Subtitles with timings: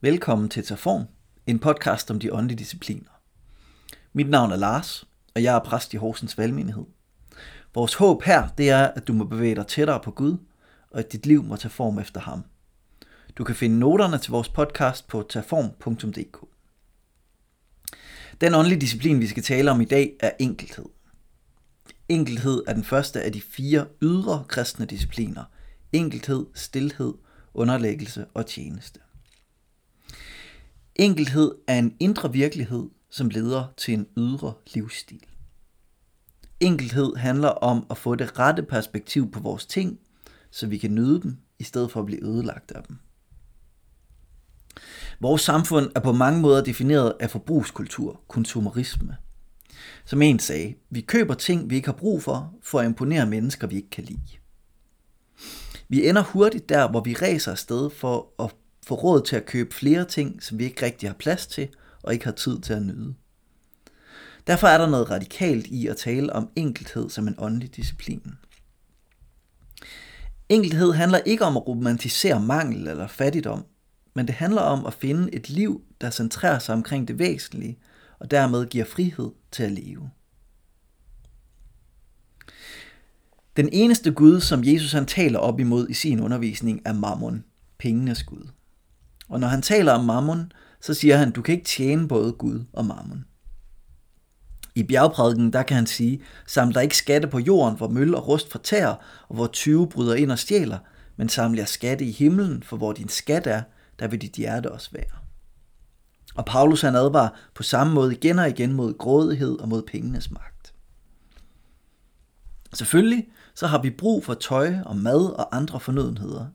[0.00, 1.04] Velkommen til Terform,
[1.46, 3.10] en podcast om de åndelige discipliner.
[4.12, 6.84] Mit navn er Lars, og jeg er præst i Horsens Valgmenighed.
[7.74, 10.36] Vores håb her, det er, at du må bevæge dig tættere på Gud,
[10.90, 12.44] og at dit liv må tage form efter ham.
[13.36, 16.46] Du kan finde noterne til vores podcast på taform.dk.
[18.40, 20.86] Den åndelige disciplin, vi skal tale om i dag, er enkelhed.
[22.08, 25.44] Enkelhed er den første af de fire ydre kristne discipliner.
[25.92, 27.14] Enkelhed, stilhed,
[27.54, 29.00] underlæggelse og tjeneste.
[30.98, 35.24] Enkelhed er en indre virkelighed, som leder til en ydre livsstil.
[36.60, 39.98] Enkelhed handler om at få det rette perspektiv på vores ting,
[40.50, 42.96] så vi kan nyde dem, i stedet for at blive ødelagt af dem.
[45.20, 49.16] Vores samfund er på mange måder defineret af forbrugskultur, konsumerisme.
[50.04, 53.66] Som en sagde, vi køber ting, vi ikke har brug for, for at imponere mennesker,
[53.66, 54.38] vi ikke kan lide.
[55.88, 58.54] Vi ender hurtigt der, hvor vi ræser afsted for at
[58.88, 61.68] få råd til at købe flere ting, som vi ikke rigtig har plads til
[62.02, 63.14] og ikke har tid til at nyde.
[64.46, 68.32] Derfor er der noget radikalt i at tale om enkelhed som en åndelig disciplin.
[70.48, 73.64] Enkelhed handler ikke om at romantisere mangel eller fattigdom,
[74.14, 77.78] men det handler om at finde et liv, der centrerer sig omkring det væsentlige,
[78.18, 80.10] og dermed giver frihed til at leve.
[83.56, 87.44] Den eneste Gud, som Jesus han taler op imod i sin undervisning, er mammon,
[87.78, 88.48] pengenes Gud.
[89.28, 92.64] Og når han taler om mammon, så siger han, du kan ikke tjene både Gud
[92.72, 93.24] og mammon.
[94.74, 98.28] I bjergprædiken, der kan han sige, saml dig ikke skatte på jorden, hvor møl og
[98.28, 98.94] rust fortærer,
[99.28, 100.78] og hvor 20 bryder ind og stjæler,
[101.16, 103.62] men saml jer skatte i himlen, for hvor din skat er,
[103.98, 105.18] der vil dit hjerte også være.
[106.34, 110.30] Og Paulus han advarer på samme måde igen og igen mod grådighed og mod pengenes
[110.30, 110.74] magt.
[112.74, 116.46] Selvfølgelig så har vi brug for tøj og mad og andre fornødenheder.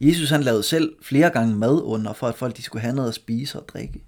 [0.00, 3.08] Jesus han lavede selv flere gange mad under, for at folk de skulle have noget
[3.08, 4.04] at spise og drikke.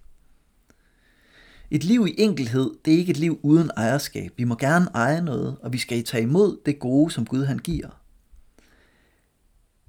[1.70, 4.32] Et liv i enkelhed, det er ikke et liv uden ejerskab.
[4.36, 7.58] Vi må gerne eje noget, og vi skal tage imod det gode, som Gud han
[7.58, 7.88] giver.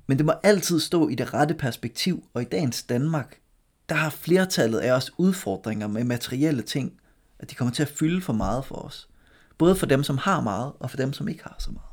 [0.08, 3.40] Men det må altid stå i det rette perspektiv, og i dagens Danmark,
[3.90, 6.94] der har flertallet af os udfordringer med materielle ting,
[7.40, 9.10] at de kommer til at fylde for meget for os.
[9.58, 11.86] Både for dem, som har meget, og for dem, som ikke har så meget.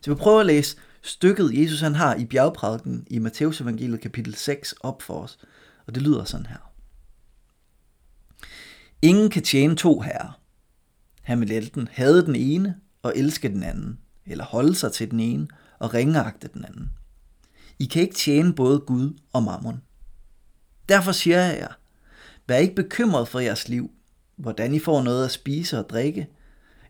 [0.00, 4.34] Så vi prøver at læse stykket, Jesus han har i bjergprædiken i Matteus evangeliet kapitel
[4.34, 5.38] 6 op for os.
[5.86, 6.72] Og det lyder sådan her.
[9.02, 10.40] Ingen kan tjene to herrer.
[11.22, 15.20] Han vil enten hade den ene og elske den anden, eller holde sig til den
[15.20, 15.48] ene
[15.78, 16.90] og ringeagte den anden.
[17.78, 19.82] I kan ikke tjene både Gud og mammon.
[20.88, 21.72] Derfor siger jeg jer,
[22.48, 23.90] vær ikke bekymret for jeres liv,
[24.36, 26.26] hvordan I får noget at spise og drikke,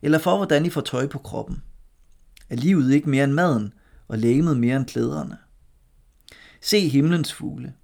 [0.03, 1.63] eller for hvordan I får tøj på kroppen.
[2.51, 3.73] Er livet ikke mere end maden,
[4.09, 5.39] og lægemet mere end klæderne?
[6.61, 7.75] Se himlens fugle.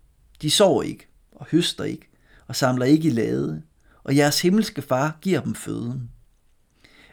[0.43, 2.09] De sover ikke, og høster ikke,
[2.47, 3.63] og samler ikke i lade,
[4.05, 6.11] og jeres himmelske far giver dem føden.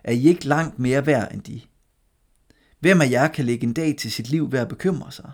[0.04, 1.62] Er I ikke langt mere værd end de?
[2.80, 5.32] Hvem af jer kan lægge en dag til sit liv ved at bekymre sig?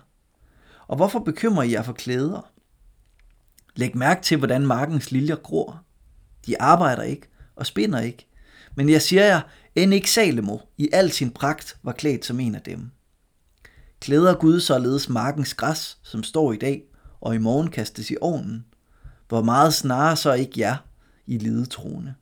[0.86, 2.52] Og hvorfor bekymrer I jer for klæder?
[3.74, 5.82] Læg mærke til, hvordan markens liljer gror.
[6.46, 8.26] De arbejder ikke og spinder ikke.
[8.74, 9.40] Men jeg siger jer,
[9.74, 12.90] end ikke Salomo i al sin pragt var klædt som en af dem.
[14.02, 16.82] Klæder Gud således markens græs, som står i dag,
[17.20, 18.64] og i morgen kastes i ovnen.
[19.28, 20.76] Hvor meget snarere så ikke jer,
[21.26, 22.14] i lidetroende.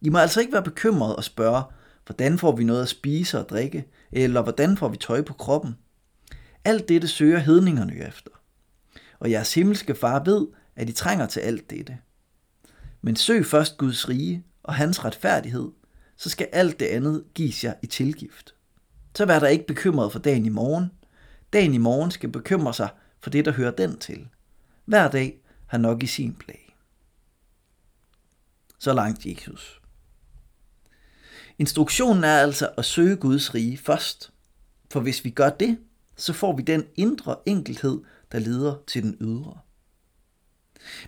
[0.00, 1.62] I må altså ikke være bekymret og spørge,
[2.06, 5.76] hvordan får vi noget at spise og drikke, eller hvordan får vi tøj på kroppen.
[6.64, 8.30] Alt dette søger hedningerne efter.
[9.18, 10.46] Og jeres himmelske far ved,
[10.76, 11.98] at I trænger til alt dette.
[13.02, 15.68] Men søg først Guds rige og hans retfærdighed,
[16.16, 18.55] så skal alt det andet gives jer i tilgift.
[19.16, 20.90] Så vær der ikke bekymret for dagen i morgen.
[21.52, 22.88] Dagen i morgen skal bekymre sig
[23.20, 24.28] for det, der hører den til.
[24.84, 26.56] Hver dag har nok i sin plan.
[28.78, 29.80] Så langt Jesus.
[31.58, 34.32] Instruktionen er altså at søge Guds rige først.
[34.92, 35.78] For hvis vi gør det,
[36.16, 38.00] så får vi den indre enkelhed,
[38.32, 39.58] der leder til den ydre.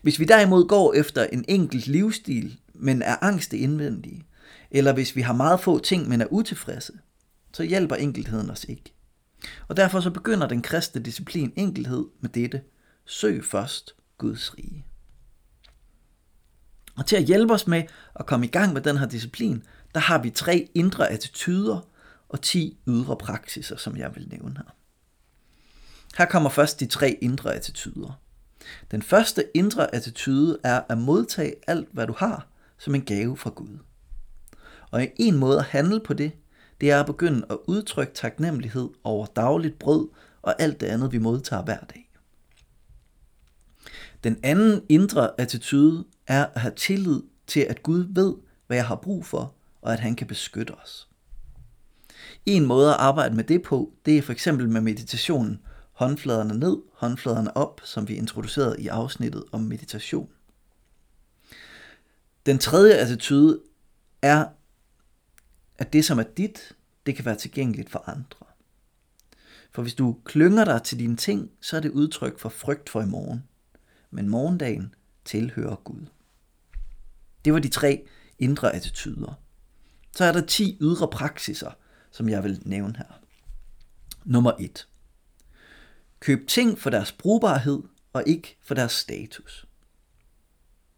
[0.02, 4.26] Hvis vi derimod går efter en enkelt livsstil, men er angste indvendige,
[4.70, 6.92] eller hvis vi har meget få ting, men er utilfredse,
[7.58, 8.94] så hjælper enkelheden os ikke.
[9.68, 12.62] Og derfor så begynder den kristne disciplin enkelhed med dette.
[13.04, 14.86] Søg først Guds rige.
[16.96, 17.82] Og til at hjælpe os med
[18.14, 19.62] at komme i gang med den her disciplin,
[19.94, 21.88] der har vi tre indre attityder
[22.28, 24.74] og ti ydre praksiser, som jeg vil nævne her.
[26.18, 28.20] Her kommer først de tre indre attityder.
[28.90, 32.46] Den første indre attitude er at modtage alt, hvad du har,
[32.78, 33.78] som en gave fra Gud.
[34.90, 36.32] Og en måde at handle på det,
[36.80, 40.08] det er at begynde at udtrykke taknemmelighed over dagligt brød
[40.42, 42.10] og alt det andet, vi modtager hver dag.
[44.24, 48.34] Den anden indre attitude er at have tillid til, at Gud ved,
[48.66, 51.08] hvad jeg har brug for, og at han kan beskytte os.
[52.46, 55.60] En måde at arbejde med det på, det er for eksempel med meditationen
[55.92, 60.28] håndfladerne ned, håndfladerne op, som vi introducerede i afsnittet om meditation.
[62.46, 63.60] Den tredje attitude
[64.22, 64.46] er,
[65.78, 66.76] at det som er dit,
[67.06, 68.46] det kan være tilgængeligt for andre.
[69.70, 73.02] For hvis du klynger dig til dine ting, så er det udtryk for frygt for
[73.02, 73.44] i morgen.
[74.10, 74.94] Men morgendagen
[75.24, 76.06] tilhører Gud.
[77.44, 78.06] Det var de tre
[78.38, 79.34] indre attityder.
[80.16, 81.70] Så er der 10 ydre praksiser,
[82.10, 83.20] som jeg vil nævne her.
[84.24, 84.88] Nummer 1.
[86.20, 87.82] Køb ting for deres brugbarhed
[88.12, 89.66] og ikke for deres status.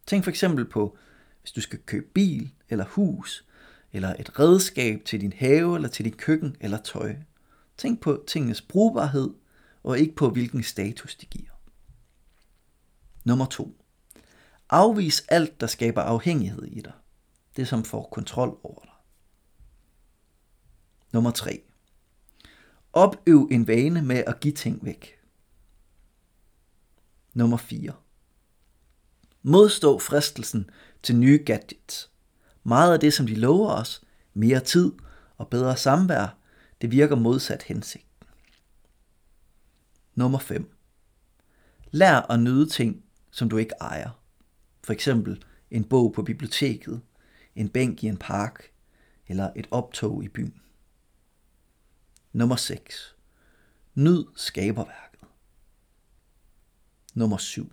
[0.06, 0.96] Tænk for eksempel på,
[1.40, 3.44] hvis du skal købe bil eller hus,
[3.92, 7.16] eller et redskab til din have eller til dit køkken eller tøj.
[7.76, 9.30] Tænk på tingenes brugbarhed
[9.82, 11.50] og ikke på hvilken status de giver.
[13.24, 13.76] Nummer 2.
[14.70, 16.92] Afvis alt, der skaber afhængighed i dig.
[17.56, 18.92] Det som får kontrol over dig.
[21.12, 21.62] Nummer 3.
[22.92, 25.18] Opøv en vane med at give ting væk.
[27.34, 27.92] Nummer 4.
[29.42, 30.70] Modstå fristelsen
[31.02, 32.09] til nye gadgets.
[32.62, 34.02] Meget af det, som de lover os,
[34.34, 34.92] mere tid
[35.36, 36.36] og bedre samvær,
[36.80, 38.26] det virker modsat hensigten.
[40.14, 40.76] Nummer 5.
[41.90, 44.10] Lær at nyde ting, som du ikke ejer.
[44.84, 47.00] For eksempel en bog på biblioteket,
[47.54, 48.70] en bænk i en park
[49.28, 50.60] eller et optog i byen.
[52.32, 53.16] Nummer 6.
[53.94, 55.20] Nyd skaberværket.
[57.14, 57.72] Nummer 7.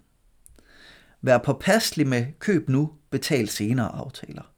[1.22, 4.54] Vær påpasselig med køb nu, betal senere aftaler.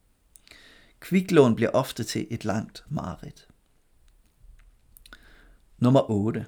[1.00, 3.48] Kviklån bliver ofte til et langt mareridt.
[5.78, 6.46] Nummer 8.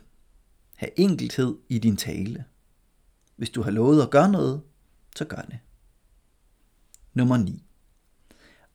[0.75, 2.45] Ha' enkelhed i din tale.
[3.35, 4.61] Hvis du har lovet at gøre noget,
[5.15, 5.59] så gør det.
[7.13, 7.65] Nummer 9.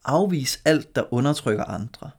[0.03, 2.11] Afvis alt, der undertrykker andre.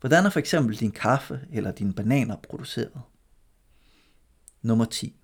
[0.00, 3.02] Hvordan er for eksempel din kaffe eller dine bananer produceret?
[4.62, 5.20] Nummer 10.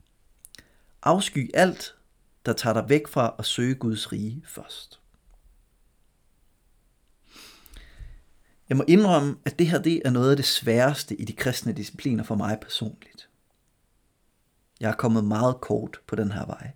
[1.02, 1.96] Afsky alt,
[2.46, 5.00] der tager dig væk fra at søge Guds rige først.
[8.68, 11.72] Jeg må indrømme, at det her det er noget af det sværeste i de kristne
[11.72, 13.28] discipliner for mig personligt.
[14.80, 16.72] Jeg er kommet meget kort på den her vej.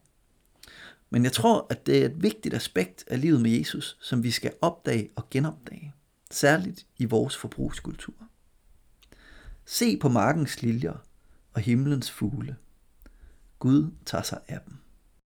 [1.10, 4.30] Men jeg tror, at det er et vigtigt aspekt af livet med Jesus, som vi
[4.30, 5.94] skal opdage og genopdage,
[6.30, 8.14] særligt i vores forbrugskultur.
[9.64, 11.04] Se på markens liljer
[11.52, 12.56] og himlens fugle.
[13.58, 14.76] Gud tager sig af dem.